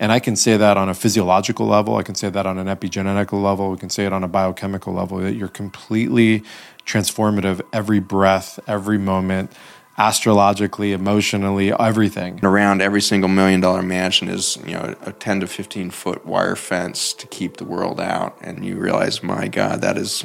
[0.00, 2.68] And I can say that on a physiological level, I can say that on an
[2.68, 6.44] epigenetical level, we can say it on a biochemical level that you're completely
[6.86, 9.50] transformative every breath, every moment,
[9.98, 12.38] astrologically, emotionally, everything.
[12.44, 16.54] Around every single million dollar mansion is, you know, a 10 to 15 foot wire
[16.54, 18.38] fence to keep the world out.
[18.40, 20.24] And you realize, my God, that is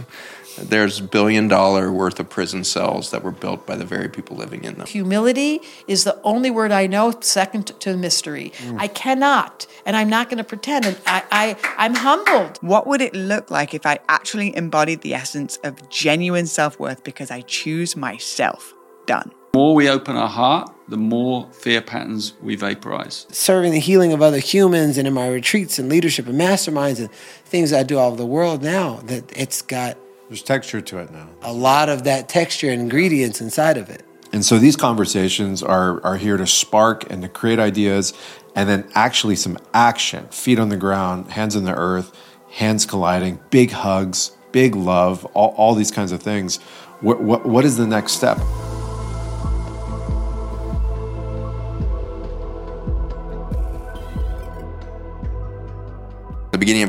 [0.57, 4.63] there's billion dollar worth of prison cells that were built by the very people living
[4.63, 4.88] in them.
[4.88, 8.52] Humility is the only word I know second to mystery.
[8.57, 8.79] Mm.
[8.79, 10.85] I cannot, and I'm not going to pretend.
[10.85, 12.57] And I, I, I'm humbled.
[12.62, 17.04] What would it look like if I actually embodied the essence of genuine self worth
[17.04, 18.73] because I choose myself?
[19.05, 19.31] Done.
[19.54, 23.27] The more we open our heart, the more fear patterns we vaporize.
[23.29, 27.12] Serving the healing of other humans and in my retreats and leadership and masterminds and
[27.12, 29.98] things I do all over the world now, that it's got
[30.33, 31.29] there's texture to it now.
[31.43, 34.03] A lot of that texture and ingredients inside of it.
[34.31, 38.13] And so these conversations are, are here to spark and to create ideas
[38.55, 42.17] and then actually some action feet on the ground, hands in the earth,
[42.49, 46.57] hands colliding, big hugs, big love, all, all these kinds of things.
[47.01, 48.40] What, what, what is the next step?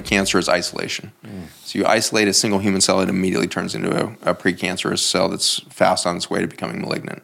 [0.04, 1.12] Cancer is isolation.
[1.24, 1.48] Mm.
[1.64, 5.28] So you isolate a single human cell, it immediately turns into a, a precancerous cell
[5.28, 7.22] that's fast on its way to becoming malignant.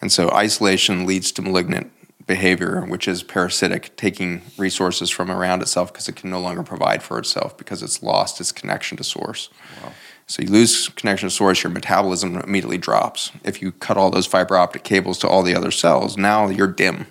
[0.00, 1.92] And so isolation leads to malignant
[2.26, 7.02] behavior, which is parasitic, taking resources from around itself because it can no longer provide
[7.02, 9.48] for itself because it's lost its connection to source.
[9.82, 9.92] Wow.
[10.26, 13.32] So you lose connection to source, your metabolism immediately drops.
[13.44, 16.68] If you cut all those fiber optic cables to all the other cells, now you're
[16.68, 17.06] dim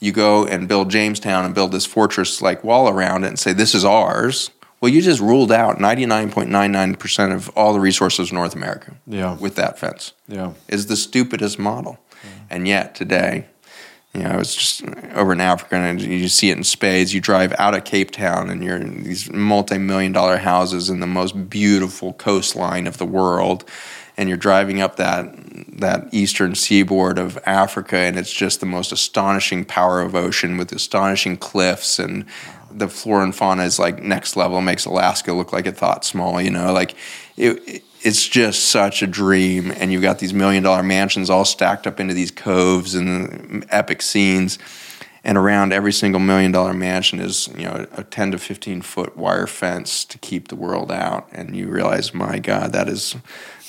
[0.00, 3.52] you go and build Jamestown and build this fortress like wall around it and say,
[3.52, 4.50] this is ours.
[4.80, 9.36] Well, you just ruled out 99.99% of all the resources of North America yeah.
[9.36, 10.12] with that fence.
[10.28, 10.52] Yeah.
[10.68, 11.98] Is the stupidest model.
[12.22, 12.30] Yeah.
[12.50, 13.46] And yet today,
[14.18, 14.82] you know, I was just
[15.14, 17.14] over in Africa and you see it in spades.
[17.14, 21.00] You drive out of Cape Town and you're in these multi million dollar houses in
[21.00, 23.64] the most beautiful coastline of the world
[24.18, 25.32] and you're driving up that
[25.78, 30.72] that eastern seaboard of Africa, and it's just the most astonishing power of ocean with
[30.72, 32.26] astonishing cliffs and
[32.70, 34.58] the flora and fauna is like next level.
[34.58, 36.94] It makes Alaska look like it thought small, you know, like
[37.36, 39.70] it, it's just such a dream.
[39.70, 44.02] And you've got these million dollar mansions all stacked up into these coves and epic
[44.02, 44.58] scenes.
[45.24, 49.16] And around every single million dollar mansion is, you know, a 10 to 15 foot
[49.16, 51.28] wire fence to keep the world out.
[51.32, 53.16] And you realize, my God, that is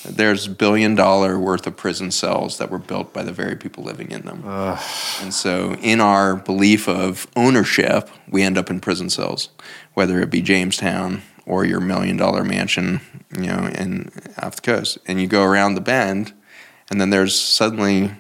[0.06, 4.12] there's billion dollar worth of prison cells that were built by the very people living
[4.12, 4.44] in them.
[4.46, 4.82] Ugh.
[5.22, 9.50] And so, in our belief of ownership, we end up in prison cells,
[9.96, 13.02] whether it be Jamestown or your million dollar mansion,
[13.36, 15.00] you know, in off the coast.
[15.08, 16.32] And you go around the bend,
[16.90, 18.12] and then there's suddenly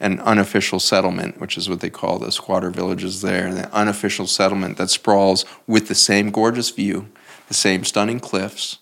[0.00, 4.78] an unofficial settlement, which is what they call the squatter villages there, the unofficial settlement
[4.78, 7.06] that sprawls with the same gorgeous view,
[7.48, 8.78] the same stunning cliffs,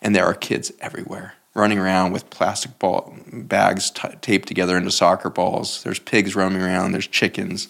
[0.00, 4.90] and there are kids everywhere running around with plastic ball bags t- taped together into
[4.90, 5.82] soccer balls.
[5.82, 6.92] There's pigs roaming around.
[6.92, 7.68] There's chickens.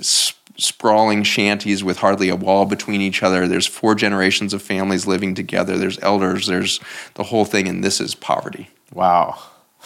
[0.00, 3.48] Sp- sprawling shanties with hardly a wall between each other.
[3.48, 5.78] There's four generations of families living together.
[5.78, 6.46] There's elders.
[6.46, 6.80] There's
[7.14, 8.68] the whole thing, and this is poverty.
[8.92, 9.38] Wow,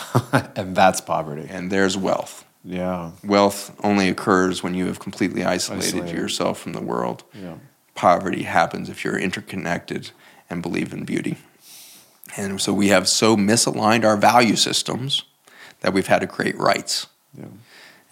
[0.57, 1.47] and that's poverty.
[1.49, 2.45] And there's wealth.
[2.65, 6.17] Yeah, wealth only occurs when you have completely isolated, isolated.
[6.17, 7.23] yourself from the world.
[7.35, 7.57] Yeah.
[7.95, 10.11] Poverty happens if you're interconnected
[10.51, 11.37] and believe in beauty.
[12.37, 15.23] And so we have so misaligned our value systems
[15.81, 17.07] that we've had to create rights.
[17.39, 17.47] Yeah.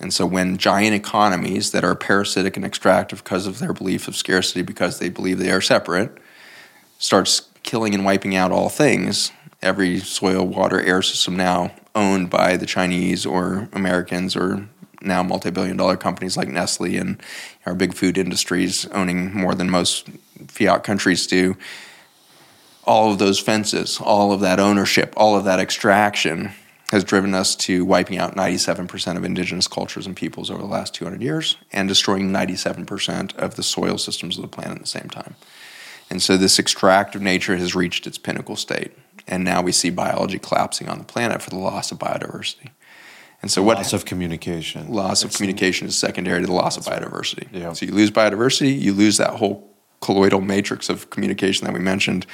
[0.02, 4.16] And so when giant economies that are parasitic and extractive because of their belief of
[4.16, 6.18] scarcity, because they believe they are separate,
[6.98, 9.30] starts killing and wiping out all things,
[9.62, 14.66] every soil, water, air system now owned by the Chinese or Americans or
[15.00, 17.22] now multi-billion dollar companies like Nestle and
[17.64, 20.08] our big food industries owning more than most
[20.48, 21.56] fiat countries do
[22.84, 26.52] all of those fences, all of that ownership, all of that extraction
[26.92, 30.92] has driven us to wiping out 97% of indigenous cultures and peoples over the last
[30.94, 35.08] 200 years and destroying 97% of the soil systems of the planet at the same
[35.08, 35.34] time.
[36.10, 38.92] And so this extractive nature has reached its pinnacle state.
[39.26, 42.68] And now we see biology collapsing on the planet for the loss of biodiversity.
[43.40, 44.92] And so what loss of communication.
[44.92, 47.48] Loss of communication is secondary to the loss of biodiversity.
[47.52, 47.72] Yeah.
[47.72, 49.72] So you lose biodiversity, you lose that whole
[50.02, 52.26] colloidal matrix of communication that we mentioned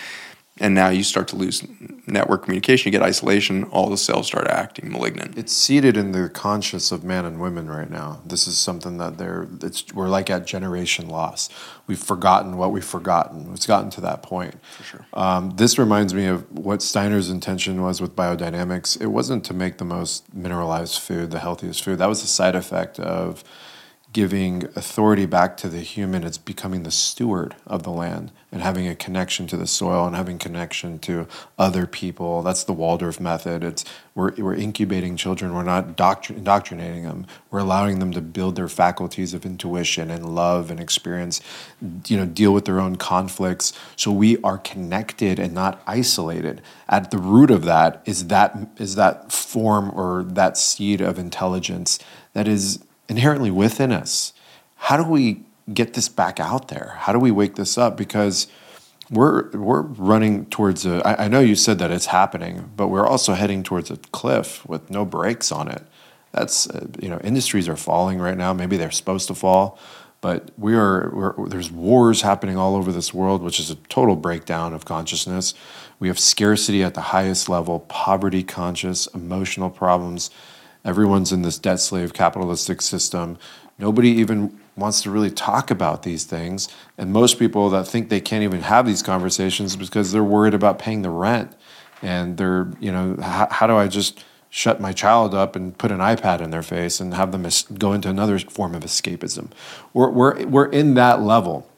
[0.61, 1.67] and now you start to lose
[2.07, 5.37] network communication, you get isolation, all the cells start acting malignant.
[5.37, 8.21] It's seated in the conscious of men and women right now.
[8.25, 11.49] This is something that they're it's we're like at generation loss.
[11.87, 13.53] We've forgotten what we've forgotten.
[13.53, 14.57] It's gotten to that point.
[14.77, 15.07] For sure.
[15.13, 19.01] Um, this reminds me of what Steiner's intention was with biodynamics.
[19.01, 21.99] It wasn't to make the most mineralized food, the healthiest food.
[21.99, 23.45] That was a side effect of
[24.13, 26.25] giving authority back to the human.
[26.25, 30.17] It's becoming the steward of the land and having a connection to the soil and
[30.17, 31.27] having connection to
[31.59, 32.43] other people.
[32.43, 33.63] That's the Waldorf method.
[33.63, 33.85] It's
[34.15, 35.55] we're, we're incubating children.
[35.55, 37.27] We're not doctr- indoctrinating them.
[37.51, 41.43] We're allowing them to build their faculties of intuition and love and experience,
[42.07, 43.75] you know, deal with their own conflicts.
[43.95, 46.63] So we are connected and not isolated.
[46.89, 51.99] At the root of that is that is that form or that seed of intelligence
[52.33, 54.33] that is inherently within us.
[54.77, 56.97] How do we get this back out there?
[56.99, 57.97] How do we wake this up?
[57.97, 58.47] Because
[59.11, 61.07] we're we're running towards a.
[61.07, 64.67] I, I know you said that it's happening, but we're also heading towards a cliff
[64.69, 65.83] with no brakes on it.
[66.33, 68.53] That's uh, you know industries are falling right now.
[68.53, 69.79] Maybe they're supposed to fall,
[70.21, 71.11] but we are.
[71.11, 75.55] We're, there's wars happening all over this world, which is a total breakdown of consciousness.
[75.99, 80.31] We have scarcity at the highest level, poverty conscious, emotional problems.
[80.85, 83.39] Everyone's in this debt slave capitalistic system.
[83.79, 86.69] Nobody even wants to really talk about these things.
[86.97, 90.79] And most people that think they can't even have these conversations because they're worried about
[90.79, 91.53] paying the rent.
[92.01, 95.91] And they're, you know, how, how do I just shut my child up and put
[95.91, 97.47] an iPad in their face and have them
[97.77, 99.51] go into another form of escapism?
[99.93, 101.69] We're, we're, we're in that level.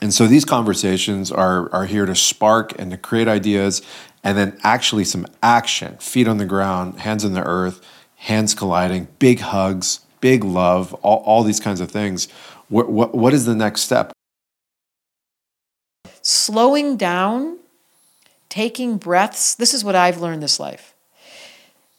[0.00, 3.82] And so these conversations are, are here to spark and to create ideas
[4.24, 7.80] and then actually some action feet on the ground, hands in the earth,
[8.22, 12.28] hands colliding, big hugs, big love, all, all these kinds of things.
[12.68, 14.12] What, what, what is the next step?
[16.22, 17.58] slowing down,
[18.48, 19.54] taking breaths.
[19.54, 20.94] This is what I've learned this life.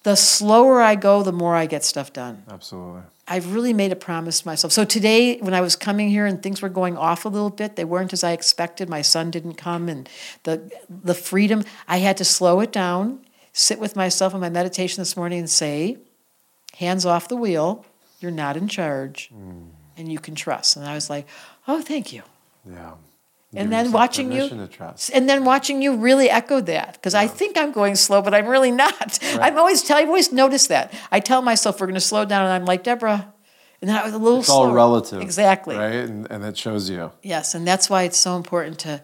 [0.04, 2.44] The slower I go, the more I get stuff done.
[2.50, 3.04] Absolutely.
[3.26, 4.74] I've really made a promise to myself.
[4.74, 7.78] So today, when I was coming here and things were going off a little bit,
[7.78, 8.90] they weren't as I expected.
[8.90, 10.10] My son didn't come, and
[10.44, 15.00] the the freedom I had to slow it down, sit with myself in my meditation
[15.00, 16.00] this morning, and say,
[16.78, 17.86] "Hands off the wheel.
[18.20, 19.68] You're not in charge, mm.
[19.98, 21.28] and you can trust." And I was like,
[21.68, 22.24] "Oh, thank you."
[22.66, 22.94] Yeah.
[23.56, 25.12] And Give then watching you, permission to trust.
[25.14, 28.48] and then watching you really echoed that because I think I'm going slow, but I'm
[28.48, 29.20] really not.
[29.40, 30.92] I'm always tell I've always noticed that.
[31.12, 33.32] I tell myself we're going to slow down, and I'm like Debra,
[33.80, 34.40] and then I was a little.
[34.40, 35.22] It's all relative.
[35.22, 35.76] Exactly.
[35.76, 35.94] Right?
[35.94, 37.12] And, and it shows you.
[37.22, 39.04] Yes, and that's why it's so important to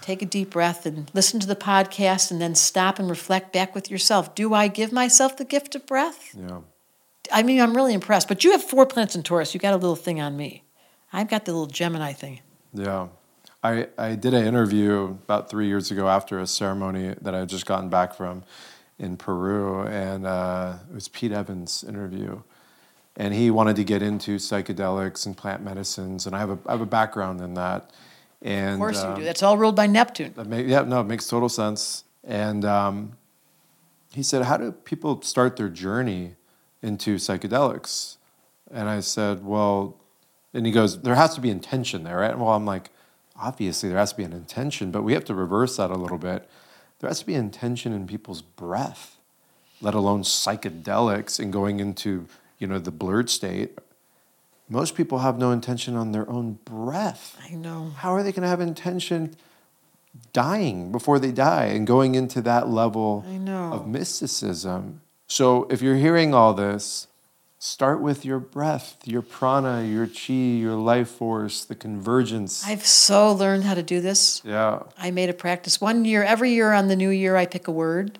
[0.00, 3.74] take a deep breath and listen to the podcast, and then stop and reflect back
[3.74, 4.36] with yourself.
[4.36, 6.36] Do I give myself the gift of breath?
[6.38, 6.60] Yeah.
[7.30, 8.28] I mean, I'm really impressed.
[8.28, 9.54] But you have four planets in Taurus.
[9.54, 10.64] You got a little thing on me.
[11.12, 12.40] I've got the little Gemini thing.
[12.72, 13.08] Yeah.
[13.62, 17.48] I, I did an interview about three years ago after a ceremony that I had
[17.48, 18.42] just gotten back from
[18.98, 22.40] in Peru, and uh, it was Pete Evans' interview.
[23.16, 26.72] And he wanted to get into psychedelics and plant medicines, and I have a, I
[26.72, 27.92] have a background in that.
[28.40, 29.24] And Of course you um, do.
[29.24, 30.32] That's all ruled by Neptune.
[30.34, 32.04] That make, yeah, no, it makes total sense.
[32.24, 33.12] And um,
[34.12, 36.36] he said, How do people start their journey
[36.82, 38.16] into psychedelics?
[38.70, 39.96] And I said, Well,
[40.52, 42.36] and he goes, There has to be intention there, right?
[42.36, 42.90] Well, I'm like,
[43.42, 46.18] Obviously, there has to be an intention, but we have to reverse that a little
[46.18, 46.48] bit.
[47.00, 49.16] There has to be intention in people's breath,
[49.80, 52.26] let alone psychedelics and going into,
[52.58, 53.78] you know, the blurred state.
[54.68, 57.36] Most people have no intention on their own breath.
[57.42, 57.90] I know.
[57.96, 59.34] How are they going to have intention
[60.32, 63.24] dying before they die and going into that level
[63.72, 65.00] of mysticism?
[65.32, 67.06] So if you're hearing all this,
[67.58, 72.62] start with your breath, your prana, your chi, your life force, the convergence.
[72.66, 74.42] I've so learned how to do this.
[74.44, 74.82] yeah.
[74.98, 75.80] I made a practice.
[75.80, 78.18] One year, every year on the new year, I pick a word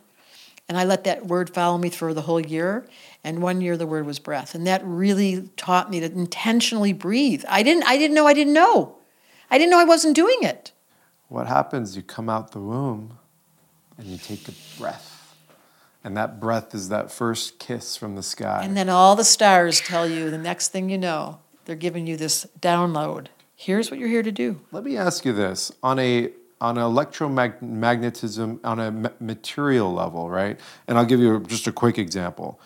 [0.71, 2.89] and I let that word follow me for the whole year.
[3.23, 4.55] And one year the word was breath.
[4.55, 7.45] And that really taught me to intentionally breathe.
[7.47, 8.97] I didn't I didn't know I didn't know.
[9.51, 10.73] I didn't know I wasn't doing it.
[11.29, 11.95] What happens?
[11.95, 13.19] You come out the womb
[13.99, 15.12] and you take a breath.
[16.05, 18.63] And that breath is that first kiss from the sky.
[18.65, 22.17] And then all the stars tell you the next thing you know, they're giving you
[22.17, 23.29] this download.
[23.55, 24.61] Here's what you're here to do.
[24.73, 26.31] Let me ask you this on a
[26.61, 30.59] on an electromagnetism on a material level, right?
[30.87, 32.61] And I'll give you just a quick example: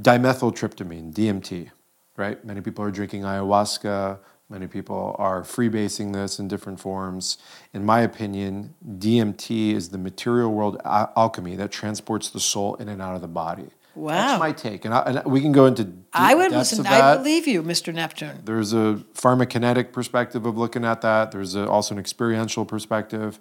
[0.00, 1.70] dimethyltryptamine, DMT,
[2.16, 2.44] right?
[2.44, 4.18] Many people are drinking ayahuasca.
[4.50, 7.38] Many people are freebasing this in different forms.
[7.72, 12.88] In my opinion, DMT is the material world al- alchemy that transports the soul in
[12.88, 13.68] and out of the body.
[13.94, 14.12] Wow.
[14.12, 15.84] That's my take, and, I, and we can go into.
[15.84, 16.86] Deep I would depths listen.
[16.86, 17.94] of I believe you, Mr.
[17.94, 18.40] Neptune.
[18.44, 21.30] There's a pharmacokinetic perspective of looking at that.
[21.30, 23.38] There's a, also an experiential perspective.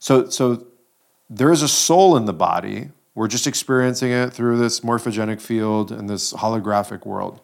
[0.00, 0.66] So, so
[1.30, 2.90] there is a soul in the body.
[3.14, 7.40] We're just experiencing it through this morphogenic field and this holographic world.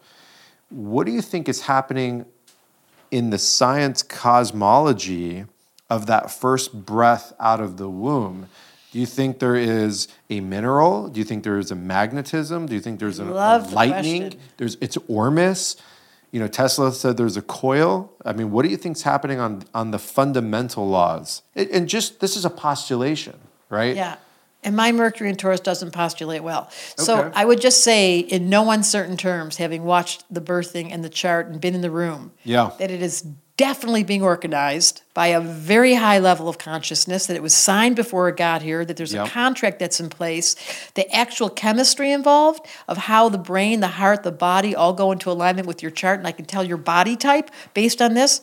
[0.69, 2.27] What do you think is happening
[3.11, 5.45] in the science cosmology
[5.91, 8.49] of that first breath out of the womb?
[8.93, 11.09] Do you think there is a mineral?
[11.09, 12.67] Do you think there is a magnetism?
[12.67, 14.23] Do you think there's a, a lightning?
[14.23, 14.41] question.
[14.57, 15.77] There's it's Ormus.
[16.33, 18.11] you know, Tesla said there's a coil.
[18.25, 21.43] I mean, what do you think's happening on on the fundamental laws?
[21.55, 23.38] It, and just this is a postulation,
[23.69, 23.95] right?
[23.95, 24.17] Yeah.
[24.65, 26.69] And my Mercury in Taurus doesn't postulate well.
[26.97, 27.31] So Okay.
[27.35, 31.47] I would just say, in no uncertain terms, having watched the birthing and the chart
[31.47, 32.71] and been in the room, Yeah.
[32.79, 33.25] that it is
[33.57, 38.29] definitely being organized by a very high level of consciousness, that it was signed before
[38.29, 39.27] it got here, that there's Yep.
[39.27, 40.55] a contract that's in place,
[40.95, 45.31] the actual chemistry involved of how the brain, the heart, the body all go into
[45.31, 48.43] alignment with your chart, and I can tell your body type based on this.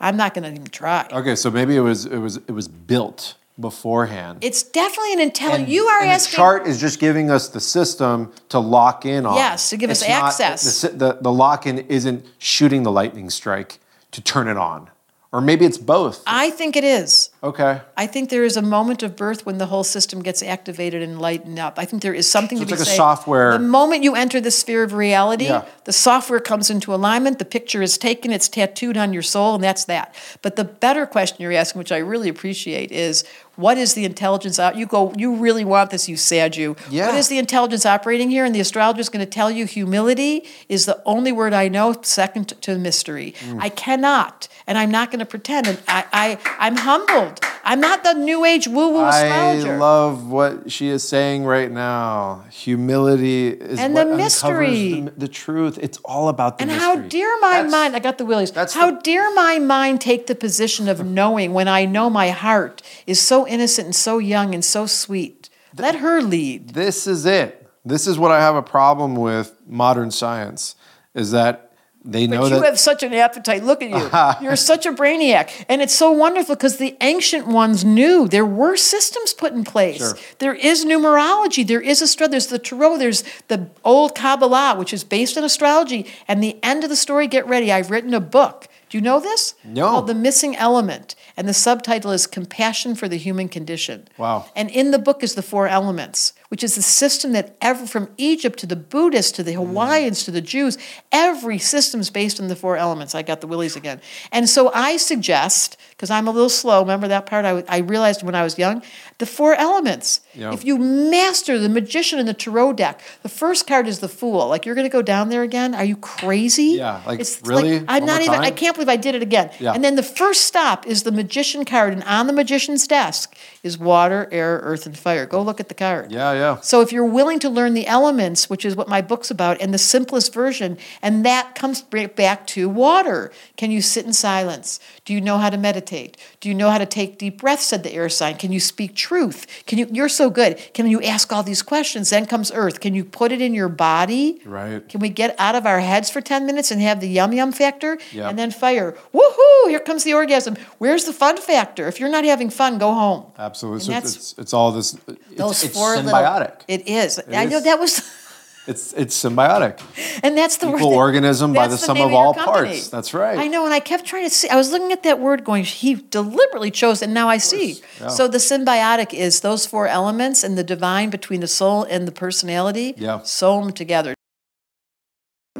[0.00, 1.08] I'm not going to even try.
[1.10, 4.38] Okay, so maybe it was it was it was built beforehand.
[4.42, 5.68] It's definitely an intelligent.
[5.68, 6.32] You are asking.
[6.32, 9.34] The chart is just giving us the system to lock in on.
[9.36, 10.82] Yes, to give us not- access.
[10.82, 13.78] the, the, the lock in isn't shooting the lightning strike
[14.12, 14.90] to turn it on.
[15.32, 16.22] Or maybe it's both.
[16.26, 17.30] I think it is.
[17.46, 17.80] Okay.
[17.96, 21.20] I think there is a moment of birth when the whole system gets activated and
[21.20, 21.78] lightened up.
[21.78, 22.96] I think there is something So to it's be like a said.
[22.96, 25.62] software- The moment you enter the sphere of reality, Yeah.
[25.84, 29.62] the software comes into alignment, the picture is taken, it's tattooed on your soul, and
[29.64, 30.14] that's that.
[30.42, 33.24] But the better question you're asking, which I really appreciate, is
[33.54, 34.76] what is the intelligence out?
[34.76, 36.76] You go, you really want this, you sad you.
[36.90, 37.06] Yeah.
[37.06, 38.44] What is the intelligence operating here?
[38.44, 41.94] And the astrologer is going to tell you humility is the only word I know,
[42.02, 43.34] second to mystery.
[43.48, 43.62] Mm.
[43.62, 45.66] I cannot, and I'm not going to pretend.
[45.68, 47.35] And I, I, I'm humbled.
[47.68, 52.44] I'm not the new age woo woo I love what she is saying right now.
[52.50, 55.00] Humility is And what the mystery.
[55.00, 55.76] The, the truth.
[55.82, 56.86] It's all about the and mystery.
[56.86, 60.28] how dare my That's- mind, I got the willies, how the- dare my mind take
[60.28, 64.54] the position of knowing when I know my heart is so innocent and so young
[64.54, 65.48] and so sweet?
[65.76, 66.70] Let her lead.
[66.70, 67.68] This is it.
[67.84, 70.76] This is what I have a problem with modern science
[71.14, 71.65] is that
[72.06, 73.64] they know But you that have such an appetite.
[73.64, 73.96] Look at you.
[74.06, 74.38] Uh-huh.
[74.40, 75.64] You're such a brainiac.
[75.68, 79.98] And it's so wonderful because the ancient ones knew there were systems put in place.
[79.98, 80.14] Sure.
[80.38, 81.66] There is numerology.
[81.66, 82.32] There is astrology.
[82.32, 82.98] There's the tarot.
[82.98, 86.06] There's the old Kabbalah, which is based on astrology.
[86.28, 87.72] And the end of the story, get ready.
[87.72, 88.68] I've written a book.
[88.88, 89.54] Do you know this?
[89.64, 89.88] No.
[89.88, 91.16] Called The Missing Element.
[91.36, 94.06] And the subtitle is Compassion for the Human Condition.
[94.16, 94.46] Wow.
[94.54, 98.08] And in the book is the four elements, which is the system that ever from
[98.16, 99.56] Egypt to the Buddhists to the mm.
[99.56, 100.78] Hawaiians to the Jews,
[101.12, 103.14] every system's based on the four elements.
[103.14, 104.00] I got the willies again.
[104.32, 108.22] And so I suggest, because I'm a little slow, remember that part I, I realized
[108.22, 108.82] when I was young?
[109.18, 110.20] The four elements.
[110.34, 110.52] Yeah.
[110.52, 114.48] If you master the magician and the tarot deck, the first card is the fool.
[114.48, 115.74] Like you're going to go down there again?
[115.74, 116.76] Are you crazy?
[116.76, 117.76] Yeah, like, really?
[117.88, 118.40] I'm One not even.
[118.40, 119.50] I can't believe I did it again.
[119.58, 119.72] Yeah.
[119.72, 123.78] And then the first stop is the magician card, and on the magician's desk is
[123.78, 125.26] water, air, earth, and fire.
[125.26, 126.12] Go look at the card.
[126.12, 126.60] Yeah, yeah.
[126.60, 129.72] So if you're willing to learn the elements, which is what my book's about, and
[129.74, 133.32] the simplest version, and that comes right back to water.
[133.56, 134.78] Can you sit in silence?
[135.04, 136.16] Do you know how to meditate?
[136.40, 137.64] Do you know how to take deep breaths?
[137.66, 138.36] Said the air sign.
[138.36, 139.46] Can you speak truth?
[139.66, 139.86] Can you?
[139.90, 140.58] You're so good.
[140.74, 142.10] Can you ask all these questions?
[142.10, 142.80] Then comes earth.
[142.80, 144.40] Can you put it in your body?
[144.44, 144.86] Right.
[144.88, 147.52] Can we get out of our heads for 10 minutes and have the yum yum
[147.52, 147.98] factor?
[148.12, 148.28] Yeah.
[148.28, 148.96] And then fire.
[149.14, 149.68] Woohoo!
[149.68, 150.56] Here comes the orgasm.
[150.78, 151.88] Where's the fun factor?
[151.88, 153.26] If you're not having fun, go home.
[153.38, 153.76] Absolutely.
[153.76, 154.94] And So that's- it's, it's all this.
[155.08, 155.94] It's, Those it's four
[156.26, 156.60] symbiotic.
[156.68, 157.20] It is.
[157.32, 158.02] I know that was.
[158.68, 159.80] It's it's symbiotic.
[160.24, 162.66] And that's the Equal word that- organism by the sum of your all company.
[162.70, 162.88] parts.
[162.88, 163.38] That's right.
[163.38, 164.48] I know, and I kept trying to see.
[164.48, 167.80] I was looking at that word, going, he deliberately chose, and now I see.
[168.00, 168.08] yeah.
[168.08, 172.12] So the symbiotic is those four elements and the divine between the soul and the
[172.12, 172.94] personality.
[172.96, 173.22] Yeah.
[173.22, 174.15] Sew them together.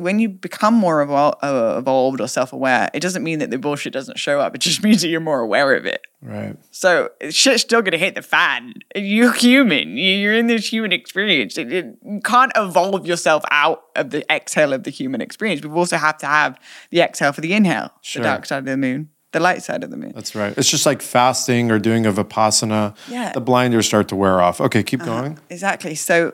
[0.06, 3.92] When you become more evol- uh, evolved or self-aware, it doesn't mean that the bullshit
[3.92, 4.54] doesn't show up.
[4.54, 6.00] It just means that you're more aware of it.
[6.22, 6.56] Right.
[6.70, 8.75] So shit's still gonna hit the fan.
[8.94, 9.96] You're human.
[9.96, 11.56] You- You're in this human experience.
[11.56, 15.60] You can't evolve yourself out of the exhale of the human experience.
[15.64, 16.58] We also have to have
[16.90, 18.22] the exhale for the inhale, Sure.
[18.22, 20.12] the dark side of the moon, the light side of the moon.
[20.14, 20.52] That's right.
[20.56, 22.94] It's just like fasting or doing a vipassana.
[23.08, 23.32] Yeah.
[23.32, 24.60] The blinders start to wear off.
[24.60, 25.20] Okay, keep Uh-huh.
[25.20, 25.38] going.
[25.50, 25.94] Exactly.
[25.94, 26.32] So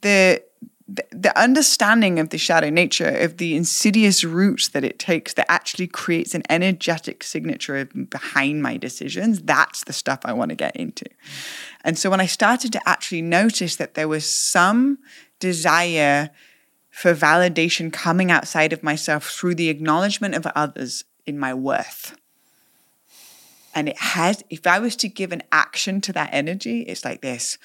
[0.00, 0.42] the
[1.10, 5.86] the- understanding of the shadow nature of the insidious roots that it takes that actually
[5.86, 11.06] creates an energetic signature behind my decisions that's the stuff i want to get into.
[11.84, 14.98] And so when i started to actually notice that there was some
[15.38, 16.30] desire
[16.90, 22.16] for validation coming outside of myself through the acknowledgement of others in my worth.
[23.74, 27.22] And it has if i was to give an action to that energy it's like
[27.22, 27.56] this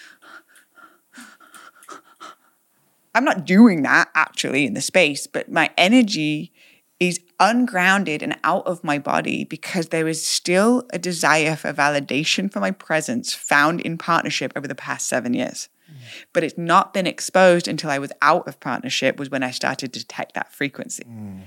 [3.18, 6.54] I'm not doing that actually in the space, but my energy
[7.00, 12.52] is ungrounded and out of my body because there is still a desire for validation
[12.52, 15.68] for my presence found in partnership over the past seven years.
[15.92, 15.96] Mm.
[16.32, 19.94] But it's not been exposed until I was out of partnership, was when I started
[19.94, 21.04] to detect that frequency.
[21.04, 21.42] Mm.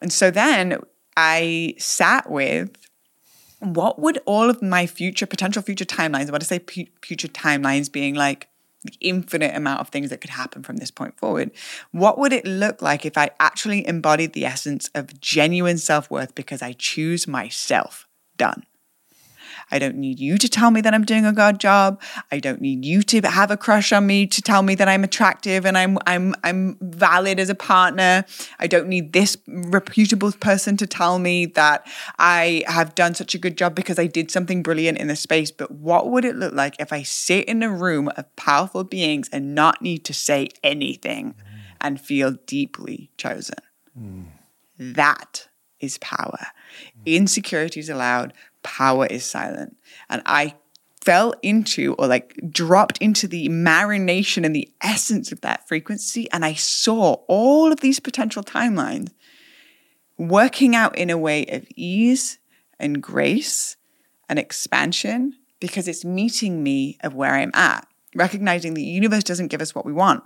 [0.00, 0.80] And so then
[1.16, 2.70] I sat with
[3.60, 8.16] what would all of my future potential future timelines, what I say future timelines being
[8.16, 8.48] like
[9.00, 11.50] infinite amount of things that could happen from this point forward.
[11.92, 16.34] What would it look like if I actually embodied the essence of genuine self worth
[16.34, 18.06] because I choose myself?
[18.36, 18.64] Done.
[19.70, 22.00] I don't need you to tell me that I'm doing a good job.
[22.30, 25.04] I don't need you to have a crush on me to tell me that I'm
[25.04, 28.24] attractive and I'm I'm I'm valid as a partner.
[28.58, 31.86] I don't need this reputable person to tell me that
[32.18, 35.50] I have done such a good job because I did something brilliant in the space.
[35.50, 39.28] But what would it look like if I sit in a room of powerful beings
[39.32, 41.34] and not need to say anything
[41.80, 43.58] and feel deeply chosen?
[43.96, 44.22] Hmm.
[44.78, 45.48] That
[45.80, 46.46] is power.
[47.06, 48.32] Insecurity is allowed,
[48.64, 49.76] power is silent.
[50.10, 50.54] And I
[51.00, 56.30] fell into or like dropped into the marination and the essence of that frequency.
[56.32, 59.12] And I saw all of these potential timelines
[60.16, 62.38] working out in a way of ease
[62.78, 63.76] and grace
[64.28, 69.60] and expansion because it's meeting me of where I'm at, recognizing the universe doesn't give
[69.60, 70.24] us what we want.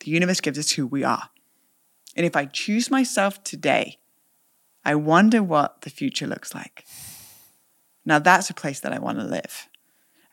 [0.00, 1.30] The universe gives us who we are.
[2.16, 3.98] And if I choose myself today,
[4.84, 6.84] I wonder what the future looks like.
[8.04, 9.68] Now, that's a place that I want to live.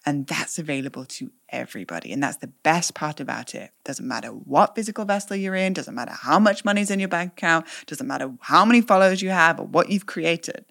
[0.05, 2.13] And that's available to everybody.
[2.13, 3.71] And that's the best part about it.
[3.83, 7.33] Doesn't matter what physical vessel you're in, doesn't matter how much money's in your bank
[7.33, 10.63] account, doesn't matter how many followers you have or what you've created.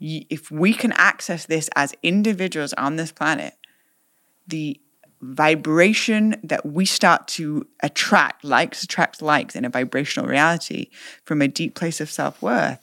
[0.00, 3.54] If we can access this as individuals on this planet,
[4.46, 4.80] the
[5.20, 10.90] vibration that we start to attract, likes attract likes in a vibrational reality
[11.24, 12.78] from a deep place of self worth,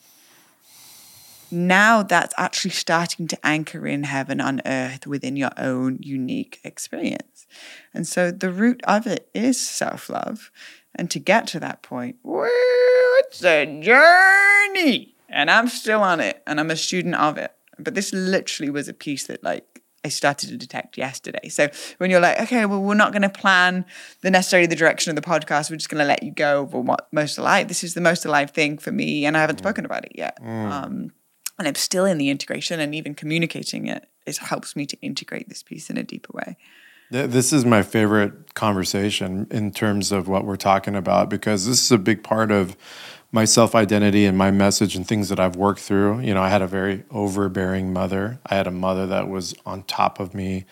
[1.55, 7.47] now that's actually starting to anchor in heaven on earth within your own unique experience.
[7.93, 10.51] And so the root of it is self love.
[10.93, 12.47] And to get to that point, woo,
[13.19, 15.15] it's a journey.
[15.27, 17.51] And I'm still on it and I'm a student of it.
[17.77, 21.49] But this literally was a piece that, like, I started to detect yesterday.
[21.49, 23.85] So when you're like, okay, well, we're not going to plan
[24.21, 25.71] the necessarily the direction of the podcast.
[25.71, 27.67] We're just going to let you go over what most alive.
[27.67, 30.37] This is the most alive thing for me, and I haven't spoken about it yet.
[30.43, 31.11] Um,
[31.57, 35.49] and I'm still in the integration, and even communicating it, it helps me to integrate
[35.49, 36.57] this piece in a deeper way.
[37.11, 41.91] This is my favorite conversation in terms of what we're talking about because this is
[41.91, 42.75] a big part of
[43.31, 46.21] my self identity and my message and things that I've worked through.
[46.21, 48.39] You know, I had a very overbearing mother.
[48.45, 50.65] I had a mother that was on top of me,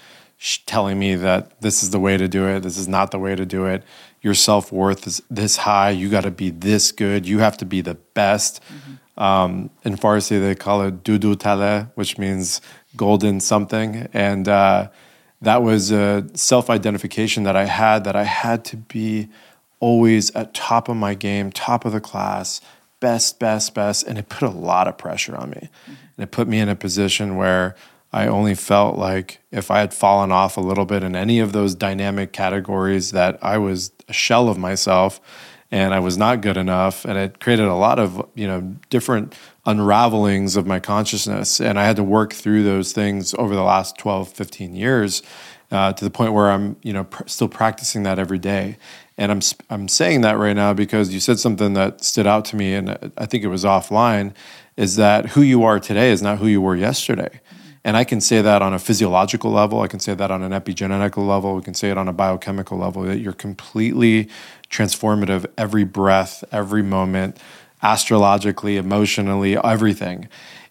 [0.65, 3.35] telling me that this is the way to do it, this is not the way
[3.35, 3.83] to do it.
[4.21, 5.91] Your self worth is this high.
[5.91, 7.27] You got to be this good.
[7.27, 8.61] You have to be the best.
[8.63, 8.93] Mm-hmm.
[9.17, 12.61] Um, in Farsi, they call it dudu tale, which means
[12.95, 14.07] golden something.
[14.13, 14.89] And uh,
[15.41, 19.29] that was a self identification that I had that I had to be
[19.79, 22.61] always at top of my game, top of the class,
[22.99, 24.07] best, best, best.
[24.07, 25.69] And it put a lot of pressure on me.
[25.85, 27.75] And it put me in a position where
[28.13, 31.51] I only felt like if I had fallen off a little bit in any of
[31.51, 35.19] those dynamic categories, that I was a shell of myself
[35.73, 37.03] and I was not good enough.
[37.03, 39.33] And it created a lot of, you know, different
[39.65, 41.59] unravelings of my consciousness.
[41.59, 45.23] And I had to work through those things over the last 12, 15 years
[45.71, 48.77] uh, to the point where I'm, you know, pr- still practicing that every day.
[49.17, 52.45] And I'm, sp- I'm saying that right now because you said something that stood out
[52.45, 54.35] to me, and I think it was offline,
[54.77, 57.41] is that who you are today is not who you were yesterday.
[57.85, 59.81] And I can say that on a physiological level.
[59.81, 61.55] I can say that on an epigenetical level.
[61.55, 64.29] We can say it on a biochemical level that you're completely
[64.73, 67.37] transformative every breath, every moment,
[67.83, 70.27] astrologically, emotionally, everything.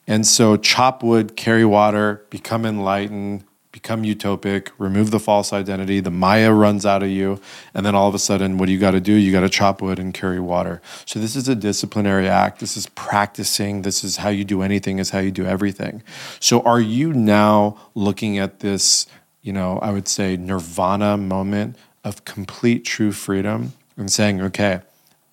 [0.07, 6.01] And so, chop wood, carry water, become enlightened, become utopic, remove the false identity.
[6.01, 7.41] The Maya runs out of you.
[7.73, 9.13] And then all of a sudden, what do you got to do?
[9.13, 10.83] You got to chop wood and carry water.
[11.07, 12.59] So, this is a disciplinary act.
[12.59, 13.83] This is practicing.
[13.83, 16.03] This is how you do anything, is how you do everything.
[16.41, 19.07] So, are you now looking at this,
[19.43, 24.81] you know, I would say nirvana moment of complete true freedom and saying, okay,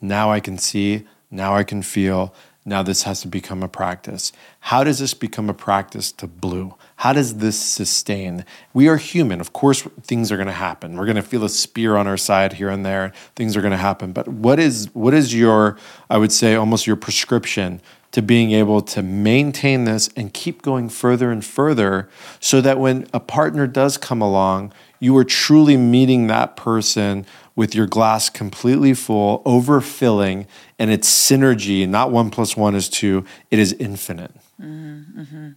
[0.01, 2.33] now I can see, now I can feel,
[2.65, 4.31] now this has to become a practice.
[4.59, 6.75] How does this become a practice to Blu?
[6.97, 8.45] How does this sustain?
[8.73, 9.41] We are human.
[9.41, 10.95] Of course, things are going to happen.
[10.95, 13.11] We're going to feel a spear on our side here and there.
[13.35, 14.11] Things are going to happen.
[14.11, 15.77] But what is what is your,
[16.09, 20.89] I would say, almost your prescription to being able to maintain this and keep going
[20.89, 26.27] further and further so that when a partner does come along, you are truly meeting
[26.27, 32.75] that person with your glass completely full, overfilling, and it's synergy, not one plus one
[32.75, 34.31] is two, it is infinite.
[34.61, 35.49] Mm-hmm.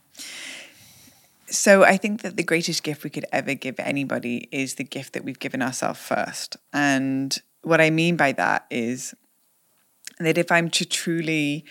[1.47, 5.13] So I think that the greatest gift we could ever give anybody is the gift
[5.13, 6.57] that we've given ourselves first.
[6.73, 9.15] And what I mean by that is
[10.19, 11.65] that if I'm to truly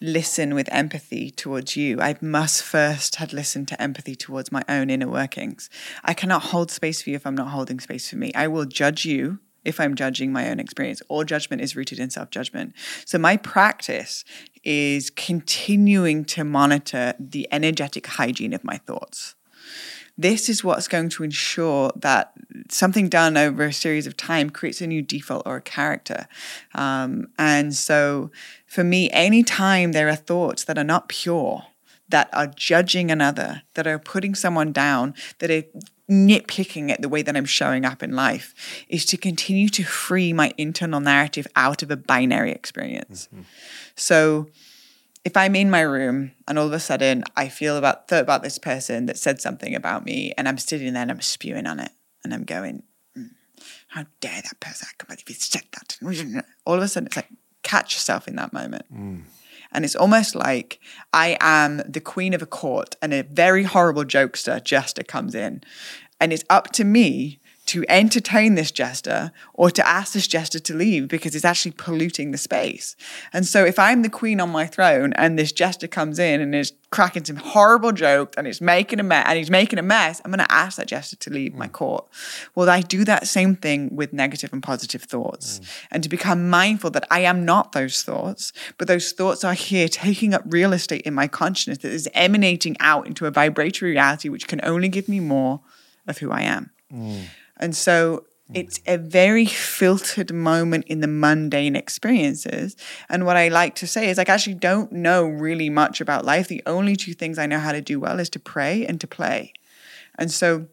[0.00, 4.90] listen with empathy towards you, I must first had listened to empathy towards my own
[4.90, 5.68] inner workings.
[6.04, 8.32] I cannot hold space for you if I'm not holding space for me.
[8.34, 11.02] I will judge you if I'm judging my own experience.
[11.08, 12.74] All judgment is rooted in self judgment.
[13.04, 14.24] So my practice
[14.64, 19.34] is continuing to monitor the energetic hygiene of my thoughts
[20.20, 22.32] this is what's going to ensure that
[22.68, 26.26] something done over a series of time creates a new default or a character.
[26.74, 28.30] Um, and so
[28.66, 31.64] for me, anytime there are thoughts that are not pure,
[32.08, 35.64] that are judging another, that are putting someone down, that are
[36.10, 40.32] nitpicking at the way that I'm showing up in life, is to continue to free
[40.32, 43.28] my internal narrative out of a binary experience.
[43.32, 43.42] Mm-hmm.
[43.96, 44.48] So,
[45.24, 48.42] if I'm in my room and all of a sudden I feel about thought about
[48.42, 51.80] this person that said something about me, and I'm sitting there and I'm spewing on
[51.80, 51.92] it,
[52.24, 52.82] and I'm going,
[53.16, 53.30] mm,
[53.88, 54.88] "How dare that person?
[54.88, 57.28] I can't believe he said that!" All of a sudden, it's like
[57.62, 58.86] catch yourself in that moment.
[58.92, 59.22] Mm.
[59.72, 60.80] And it's almost like
[61.12, 65.62] I am the queen of a court and a very horrible jokester, jester comes in.
[66.18, 70.74] And it's up to me to entertain this jester or to ask this jester to
[70.74, 72.96] leave because it's actually polluting the space.
[73.32, 76.52] And so if I'm the queen on my throne and this jester comes in and
[76.52, 80.20] is cracking some horrible joke and it's making a mess and he's making a mess,
[80.24, 81.58] I'm going to ask that jester to leave mm.
[81.58, 82.08] my court.
[82.56, 85.86] Well, I do that same thing with negative and positive thoughts mm.
[85.92, 89.86] and to become mindful that I am not those thoughts, but those thoughts are here
[89.86, 94.28] taking up real estate in my consciousness that is emanating out into a vibratory reality
[94.28, 95.60] which can only give me more
[96.08, 96.70] of who I am.
[96.92, 97.26] Mm.
[97.60, 98.94] And so it's mm.
[98.94, 102.76] a very filtered moment in the mundane experiences.
[103.08, 106.24] And what I like to say is, like, I actually don't know really much about
[106.24, 106.48] life.
[106.48, 109.06] The only two things I know how to do well is to pray and to
[109.06, 109.52] play.
[110.18, 110.66] And so,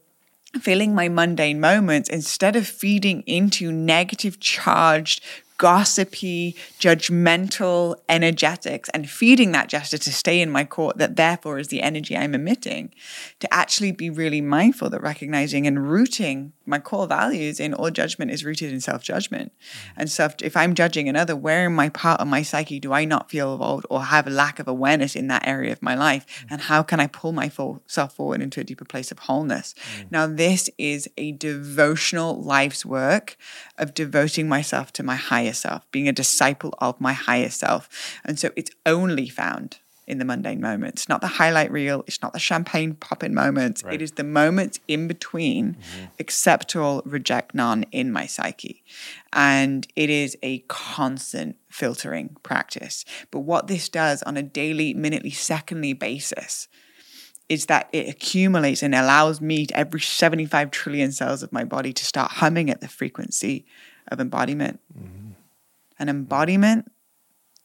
[0.60, 5.22] feeling my mundane moments, instead of feeding into negative charged
[5.58, 11.68] gossipy, judgmental energetics and feeding that gesture to stay in my court, that therefore is
[11.68, 12.94] the energy I'm emitting,
[13.40, 18.30] to actually be really mindful that recognizing and rooting my core values in all judgment
[18.30, 19.52] is rooted in self judgment.
[19.96, 23.04] And so if I'm judging another, where in my part of my psyche do I
[23.04, 26.26] not feel evolved or have a lack of awareness in that area of my life?
[26.26, 26.46] Mm-hmm.
[26.52, 29.74] And how can I pull myself forward into a deeper place of wholeness?
[29.74, 30.08] Mm-hmm.
[30.10, 33.36] Now, this is a devotional life's work
[33.76, 37.88] of devoting myself to my higher self, being a disciple of my higher self.
[38.24, 42.32] And so it's only found in the mundane moments, not the highlight reel, it's not
[42.32, 43.84] the champagne popping moments.
[43.84, 43.94] Right.
[43.94, 46.04] It is the moments in between, mm-hmm.
[46.18, 48.82] accept all, reject none in my psyche.
[49.34, 53.04] And it is a constant filtering practice.
[53.30, 56.68] But what this does on a daily, minutely, secondly basis
[57.50, 61.92] is that it accumulates and allows me to every 75 trillion cells of my body
[61.92, 63.66] to start humming at the frequency
[64.10, 64.80] of embodiment.
[64.98, 65.27] Mm-hmm.
[65.98, 66.90] And embodiment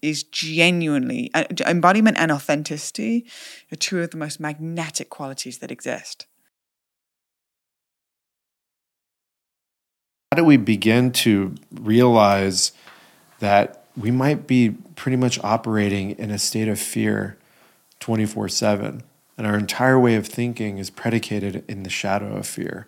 [0.03, 3.25] is genuinely uh, embodiment and authenticity
[3.71, 6.27] are two of the most magnetic qualities that exist.
[10.31, 12.73] How do we begin to realize
[13.39, 17.37] that we might be pretty much operating in a state of fear
[17.99, 19.03] 24 7?
[19.37, 22.87] And our entire way of thinking is predicated in the shadow of fear.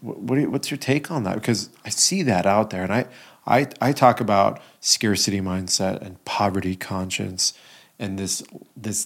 [0.00, 1.36] What, what's your take on that?
[1.36, 3.06] Because I see that out there, and I,
[3.46, 7.52] I, I talk about scarcity mindset and poverty conscience,
[7.98, 8.42] and this
[8.76, 9.04] this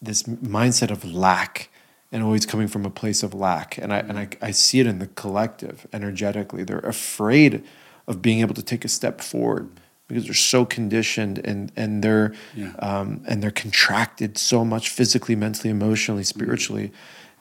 [0.00, 1.68] this mindset of lack,
[2.12, 3.78] and always coming from a place of lack.
[3.78, 6.64] And I and I, I see it in the collective energetically.
[6.64, 7.64] They're afraid
[8.06, 9.68] of being able to take a step forward
[10.08, 12.72] because they're so conditioned and and they're yeah.
[12.78, 16.92] um, and they're contracted so much physically, mentally, emotionally, spiritually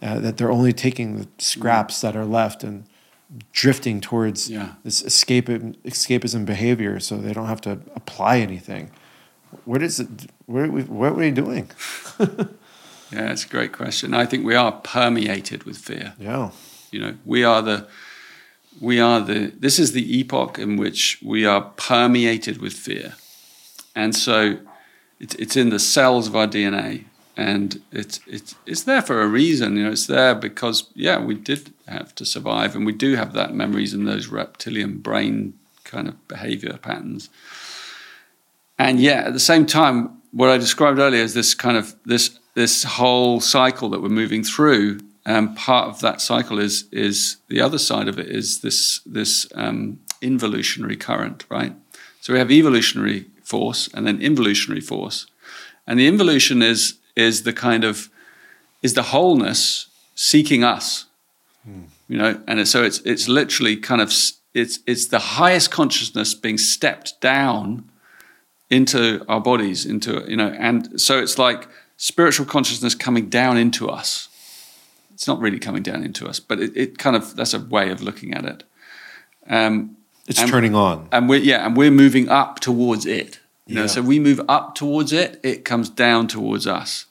[0.02, 2.86] uh, that they're only taking the scraps that are left and
[3.52, 4.74] drifting towards yeah.
[4.84, 8.92] this escape escapism behavior, so they don't have to apply anything.
[9.66, 10.08] What is it?
[10.46, 11.72] What are we, what are we doing?
[12.20, 14.14] yeah, it's a great question.
[14.14, 16.14] I think we are permeated with fear.
[16.20, 16.52] Yeah,
[16.92, 17.88] you know, we are the
[18.82, 23.16] we are the this is the epoch in which we are permeated with fear
[23.96, 24.58] and so
[25.20, 27.04] it's, it's in the cells of our dna
[27.38, 31.36] and it's it's it's there for a reason you know it's there because yeah we
[31.36, 36.08] did have to survive and we do have that memories and those reptilian brain kind
[36.08, 37.30] of behavior patterns.
[38.78, 42.40] And yet at the same time what i described earlier is this kind of this
[42.56, 45.00] this whole cycle that we're moving through.
[45.26, 49.48] And part of that cycle is is the other side of it is this this
[49.56, 51.76] um, involutionary current, right?
[52.22, 55.28] So we have evolutionary force and then involutionary force,
[55.86, 58.10] and the involution is is the kind of
[58.82, 61.06] is the wholeness seeking us,
[61.64, 61.84] hmm.
[62.08, 64.14] you know, and so it's it's literally kind of
[64.54, 67.90] it's it's the highest consciousness being stepped down
[68.70, 73.90] into our bodies, into you know, and so it's like spiritual consciousness coming down into
[73.90, 74.30] us.
[75.14, 77.90] It's not really coming down into us, but it, it kind of that's a way
[77.90, 78.64] of looking at it.
[79.48, 79.98] Um,
[80.28, 81.08] It's and- turning on.
[81.12, 83.40] and we're yeah, and we're moving up towards it.
[83.68, 83.88] You know, Yeah.
[83.88, 87.06] so we move up towards it, it comes down towards us.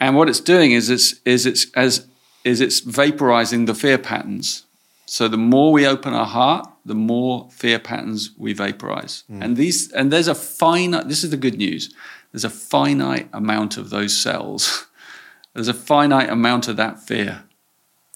[0.00, 2.06] And what it's doing is it's is it's as
[2.44, 4.64] is it's vaporizing the fear patterns.
[5.06, 9.24] So the more we open our heart, the more fear patterns we vaporize.
[9.28, 9.42] Hmm.
[9.42, 11.92] And these and there's a finite this is the good news.
[12.32, 14.86] There's a finite amount of those cells.
[15.54, 17.44] There's a finite amount of that fear.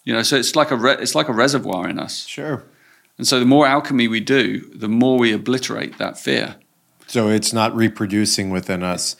[0.02, 2.26] You know, so it's like a re- it's like a reservoir in us.
[2.26, 2.64] Sure.
[3.16, 6.56] And so the more alchemy we do, the more we obliterate that fear.
[7.08, 9.16] So it's not reproducing within us.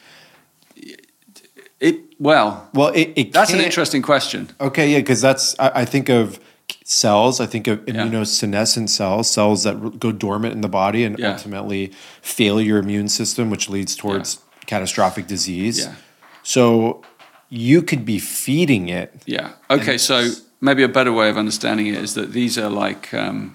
[1.81, 4.51] It well, Well, it, it that's an interesting question.
[4.61, 6.39] Okay, yeah, because that's I, I think of
[6.85, 7.41] cells.
[7.41, 7.95] I think of Yeah.
[7.95, 11.33] immunosenescent cells, cells that go dormant in the body and Yeah.
[11.33, 15.79] ultimately fail your immune system, which leads towards catastrophic disease.
[15.81, 15.95] Yeah.
[16.43, 17.03] So
[17.49, 19.23] you could be feeding it.
[19.25, 19.53] Yeah.
[19.71, 19.97] Okay.
[19.99, 23.55] So maybe a better way of understanding it is that these are like um,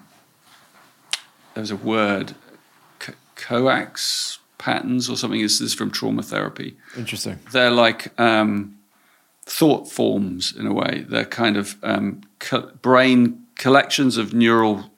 [1.53, 2.33] there's a word,
[3.43, 5.41] COEX patterns or something.
[5.41, 6.77] This is from trauma therapy.
[6.97, 7.39] Interesting.
[7.51, 8.77] They're like um,
[9.45, 11.05] thought forms in a way.
[11.07, 14.91] They're kind of um, co- brain collections of neural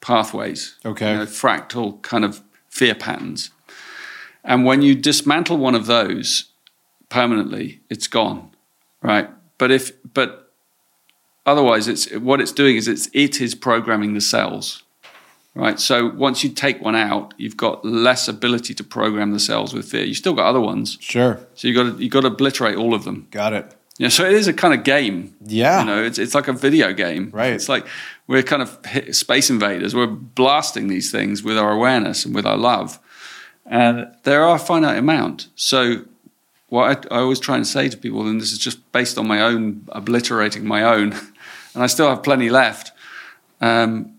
[0.00, 0.76] pathways.
[0.84, 1.12] Okay.
[1.12, 3.50] You know, fractal kind of fear patterns.
[4.44, 6.50] And when you dismantle one of those
[7.08, 8.50] permanently, it's gone,
[9.02, 9.30] right?
[9.56, 10.52] But if but
[11.46, 14.82] otherwise, it's what it's doing is it's it is programming the cells,
[15.54, 15.78] right?
[15.80, 19.88] So once you take one out, you've got less ability to program the cells with
[19.88, 20.04] fear.
[20.04, 21.38] You still got other ones, Sure.
[21.54, 23.26] so you got to you got to obliterate all of them.
[23.30, 23.74] Got it.
[23.96, 25.36] Yeah, so it is a kind of game.
[25.44, 25.80] Yeah.
[25.80, 27.30] you know, it's it's like a video game.
[27.32, 27.52] Right.
[27.52, 27.86] It's like
[28.26, 28.78] we're kind of
[29.14, 29.94] space invaders.
[29.94, 32.98] We're blasting these things with our awareness and with our love,
[33.66, 35.46] and there are a finite amount.
[35.54, 36.04] So
[36.70, 39.28] what I, I always try and say to people, and this is just based on
[39.28, 41.12] my own obliterating my own,
[41.74, 42.90] and I still have plenty left,
[43.60, 44.13] um,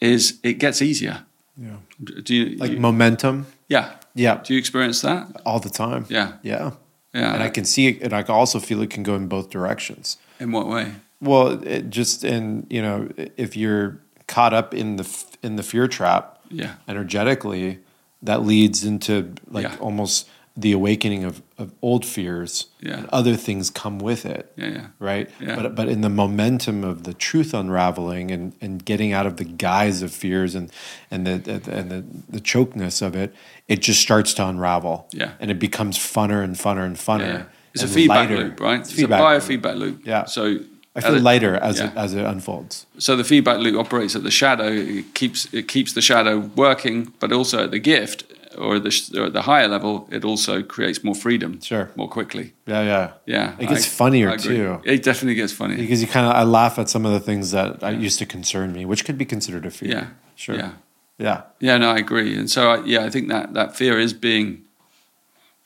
[0.00, 1.24] is it gets easier.
[1.56, 1.76] Yeah.
[2.22, 3.46] Do you Like you- momentum.
[3.68, 3.92] yeah?
[4.14, 4.40] Yeah.
[4.44, 5.28] Do you experience that?
[5.44, 6.06] All the time.
[6.08, 6.32] Yeah.
[6.42, 6.72] Yeah.
[7.12, 7.34] Yeah.
[7.34, 9.50] And I can see it, and I can also feel it can go in both
[9.50, 10.16] directions.
[10.38, 10.92] In what way?
[11.20, 15.06] Well, it just in you know, if you're caught up in the
[15.42, 16.74] in the fear trap, Yeah.
[16.88, 17.78] energetically,
[18.22, 19.76] that leads into like Yeah.
[19.80, 22.66] almost the awakening of, of old fears.
[22.80, 22.98] Yeah.
[22.98, 24.52] And other things come with it.
[24.56, 24.86] Yeah, yeah.
[24.98, 25.30] Right.
[25.38, 29.44] But but in the momentum of the truth unraveling and, and getting out of the
[29.44, 30.72] guise of fears and
[31.10, 31.32] and the,
[31.70, 33.34] and the, the chokeness of it,
[33.68, 35.06] it just starts to unravel.
[35.12, 35.32] Yeah.
[35.38, 37.46] And it becomes funner and funner and funner.
[37.74, 38.44] It's a feedback lighter.
[38.44, 38.80] loop, right?
[38.80, 39.62] It's, feedback a loop.
[39.62, 40.06] biofeedback loop.
[40.06, 40.24] Yeah.
[40.24, 40.58] So
[40.96, 41.90] I feel uh, lighter as yeah.
[41.90, 42.86] it as it unfolds.
[42.98, 44.68] So the feedback loop operates at the shadow.
[44.68, 48.24] It keeps it keeps the shadow working, but also at the gift
[48.58, 51.60] or the or at the higher level, it also creates more freedom.
[51.60, 51.90] Sure.
[51.96, 52.54] More quickly.
[52.66, 53.12] Yeah, yeah.
[53.26, 53.56] Yeah.
[53.58, 54.80] It gets I- funnier I too.
[54.84, 57.50] It definitely gets funny Because you kind of, I laugh at some of the things
[57.52, 59.90] that I used to concern me, which could be considered a fear.
[59.90, 60.06] Yeah.
[60.36, 60.56] Sure.
[60.56, 60.72] Yeah.
[61.18, 61.42] Yeah.
[61.60, 62.36] Yeah, no, I agree.
[62.38, 64.62] And so, I, yeah, I think that that fear is being,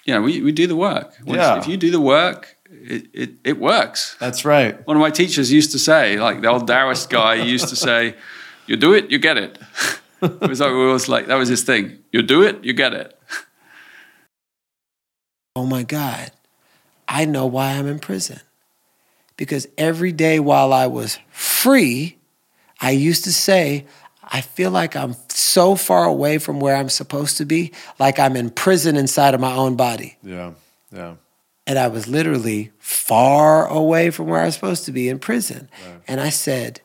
[0.04, 1.14] you know, we, we do the work.
[1.24, 1.58] Once- Yeah.
[1.58, 4.16] If you do the work, it, it, it works.
[4.18, 4.84] That's right.
[4.86, 8.14] One of my teachers used to say, like the old Taoist guy used to say,
[8.66, 9.58] you do it, you get it.
[10.24, 11.98] it was like, it was like, that was his thing.
[12.12, 13.18] You do it, you get it.
[15.56, 16.30] oh my God,
[17.08, 18.40] I know why I'm in prison.
[19.36, 22.18] Because every day while I was free,
[22.80, 23.86] I used to say,
[24.22, 28.36] I feel like I'm so far away from where I'm supposed to be, like I'm
[28.36, 30.16] in prison inside of my own body.
[30.22, 30.52] Yeah.
[30.92, 31.14] Yeah.
[31.66, 35.68] And I was literally far away from where I was supposed to be in prison.
[36.06, 36.80] And I said,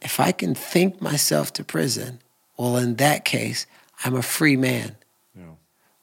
[0.00, 2.20] if I can think myself to prison,
[2.56, 3.66] well, in that case,
[4.04, 4.96] I'm a free man.
[5.36, 5.44] Yeah.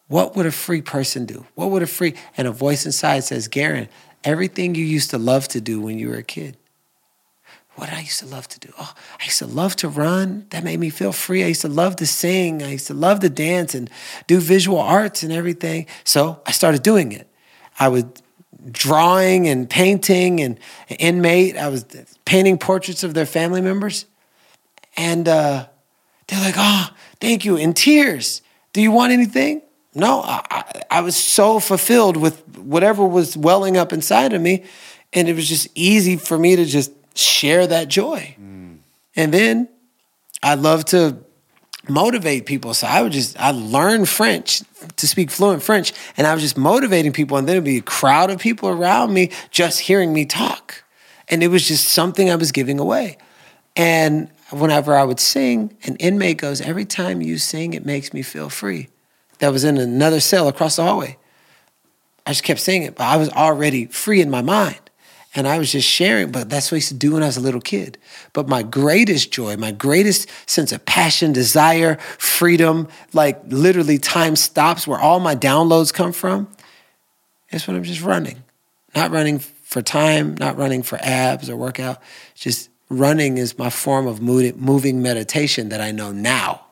[0.07, 1.45] What would a free person do?
[1.55, 3.87] What would a free and a voice inside says, Garrain,
[4.23, 6.57] everything you used to love to do when you were a kid.
[7.75, 8.73] What did I used to love to do?
[8.77, 10.47] Oh, I used to love to run.
[10.49, 11.45] That made me feel free.
[11.45, 12.61] I used to love to sing.
[12.61, 13.89] I used to love to dance and
[14.27, 15.85] do visual arts and everything.
[16.03, 17.29] So I started doing it.
[17.79, 18.03] I was
[18.69, 20.59] drawing and painting and
[20.89, 21.55] an inmate.
[21.55, 21.85] I was
[22.25, 24.05] painting portraits of their family members.
[24.97, 25.67] And uh,
[26.29, 26.89] they're like, oh,
[27.19, 28.41] thank you, in tears.
[28.73, 29.61] Do you want anything?
[29.95, 34.63] No, I, I, was so fulfilled with whatever was welling up inside of me.
[35.11, 38.35] And it was just easy for me to just share that joy.
[38.39, 38.77] Mm.
[39.15, 39.67] And then
[40.43, 41.17] I love to
[41.87, 42.75] motivate people.
[42.75, 44.61] So I would just, I learned French
[44.97, 45.91] to speak fluent French.
[46.15, 47.37] And I was just motivating people.
[47.37, 50.83] And then it'd be a crowd of people around me just hearing me talk.
[51.27, 53.17] And it was just something I was giving away.
[53.75, 58.21] And whenever I would sing, an inmate goes, Every time you sing, it makes me
[58.21, 58.89] feel free.
[59.39, 61.17] that was in another cell across the hallway.
[62.25, 64.79] I just kept saying it, but I was already free in my mind.
[65.35, 67.37] And I was just sharing, but that's what I used to do when I was
[67.37, 67.99] a little kid.
[68.33, 74.87] But my greatest joy, my greatest sense of passion, desire, freedom, like literally time stops
[74.87, 76.49] where all my downloads come from,
[77.51, 78.43] is when I'm just running.
[78.95, 82.01] Not running for time, not running for abs or workout.
[82.33, 86.65] Just running is my form of moving meditation that I know now.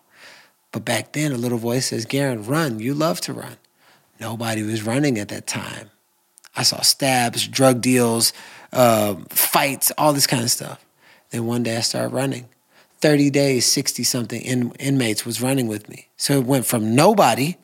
[0.72, 2.80] But back then, a little voice says, Garrain, run.
[2.80, 3.58] You love to run.
[4.20, 5.92] Nobody was running at that time.
[6.56, 8.34] I saw stabs, drug deals,
[8.74, 10.84] uh, fights, all this kind of stuff.
[11.30, 12.50] Then one day I started running.
[13.00, 16.08] 30 days, 60 something in, inmates was running with me.
[16.18, 17.58] So it went from nobody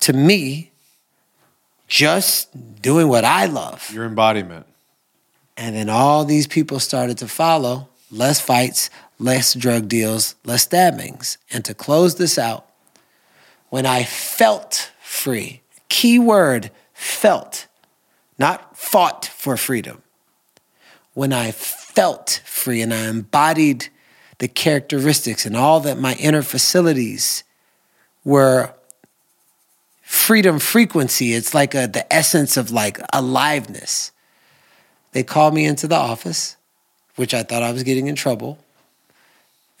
[0.00, 0.70] to me
[1.88, 3.90] just doing what I love.
[3.92, 4.66] Your embodiment.
[5.60, 11.36] And then all these people started to follow less fights, less drug deals, less stabbings.
[11.50, 12.66] And to close this out,
[13.68, 17.66] when I felt free, key word felt,
[18.38, 20.00] not fought for freedom.
[21.12, 23.90] When I felt free and I embodied
[24.38, 27.44] the characteristics and all that my inner facilities
[28.24, 28.72] were
[30.00, 31.34] freedom frequency.
[31.34, 34.10] It's like a, the essence of like aliveness.
[35.12, 36.56] They called me into the office,
[37.16, 38.58] which I thought I was getting in trouble.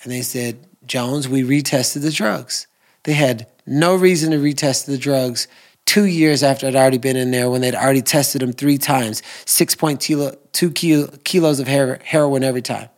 [0.02, 2.66] And they said, Jones, we retested the drugs.
[3.04, 5.46] They had no reason to retest the drugs
[5.86, 9.22] two years after I'd already been in there when they'd already tested them three times,
[9.44, 12.88] 6.2 kilo, kilos of heroin every time.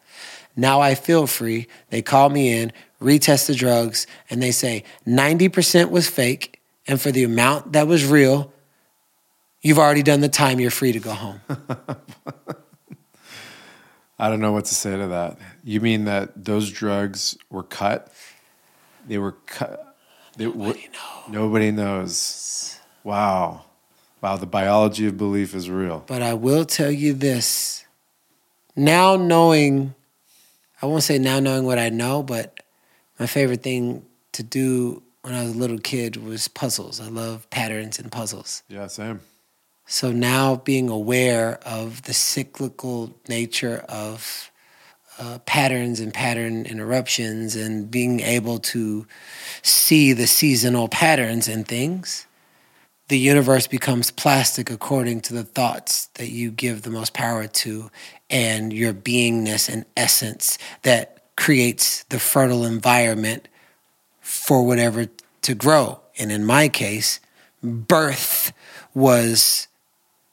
[0.57, 1.67] Now I feel free.
[1.91, 6.61] They call me in, retest the drugs, and they say 90% was fake.
[6.87, 8.53] And for the amount that was real,
[9.63, 10.61] you've already done the time.
[10.61, 11.41] You're free to go home.
[14.19, 15.39] I don't know what to say to that.
[15.65, 18.13] You mean that those drugs were cut?
[19.07, 19.97] They were cut.
[20.37, 21.29] They, nobody knows.
[21.29, 22.79] Nobody knows.
[23.03, 23.65] Wow.
[24.21, 26.05] Wow, the biology of belief is real.
[26.07, 27.85] But I will tell you this.
[28.77, 29.95] Now knowing,
[30.81, 32.61] I won't say now knowing what I know, but
[33.19, 37.01] my favorite thing to do when I was a little kid was puzzles.
[37.01, 38.63] I love patterns and puzzles.
[38.69, 39.21] Yeah, same.
[39.93, 44.51] So now being aware of the cyclical nature of
[45.19, 49.07] uh, patterns and pattern interruptions and being able to
[49.61, 52.27] see the seasonal patterns and things
[53.09, 57.91] the universe becomes plastic according to the thoughts that you give the most power to
[58.31, 63.49] and your beingness and essence that creates the fertile environment
[64.23, 65.09] for whatever
[65.43, 66.01] to grow.
[66.19, 67.21] And in my case,
[67.63, 68.55] birth
[68.95, 69.69] was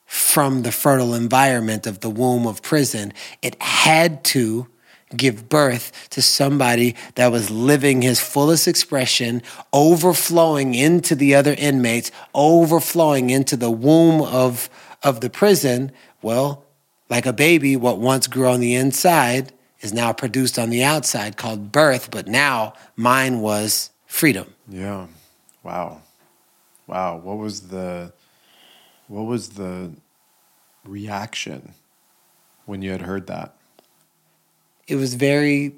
[0.09, 3.13] from the fertile environment of the womb of prison.
[3.43, 4.67] It had to
[5.15, 12.11] give birth to somebody that was living his fullest expression, overflowing into the other inmates,
[12.33, 14.67] overflowing into the womb of,
[15.03, 15.91] of the prison.
[16.23, 16.65] Well,
[17.07, 21.37] like a baby, what once grew on the inside is now produced on the outside
[21.37, 24.55] called birth, but now mine was freedom.
[24.67, 25.05] Yeah.
[25.61, 26.01] Wow.
[26.87, 27.17] Wow.
[27.17, 28.11] What was the
[29.09, 29.91] what was the
[30.85, 31.73] reaction
[32.65, 33.59] when you had heard that?
[34.89, 35.75] it was very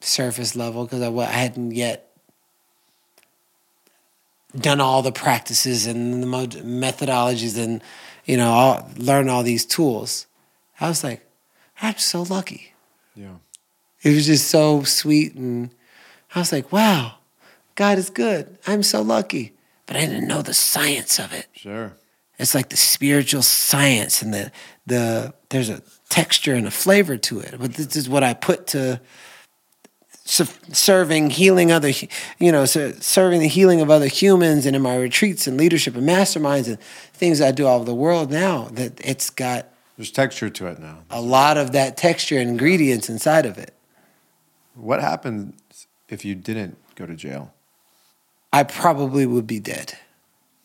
[0.00, 2.10] surface level because I, I hadn't yet
[4.56, 7.82] done all the practices and the methodologies and
[8.24, 10.26] you know all, learn all these tools.
[10.80, 11.26] I was like,
[11.82, 12.72] I'm so lucky.
[13.16, 13.36] Yeah.
[14.02, 15.70] It was just so sweet and
[16.34, 17.16] I was like, wow,
[17.74, 18.56] God is good.
[18.66, 19.52] I'm so lucky.
[19.86, 21.48] But I didn't know the science of it.
[21.52, 21.92] Sure.
[22.38, 24.52] It's like the spiritual science and the
[24.86, 27.54] the there's a texture and a flavor to it.
[27.58, 29.00] But this is what I put to
[30.26, 31.90] serving, healing other,
[32.38, 36.08] you know, serving the healing of other humans and in my retreats and leadership and
[36.08, 36.80] masterminds and
[37.12, 40.80] things I do all over the world now that it's got there's texture to it
[40.80, 40.98] now.
[41.10, 43.74] A lot of that texture and ingredients inside of it.
[44.74, 47.54] What happens if you didn't go to jail?
[48.52, 49.96] I probably would be dead.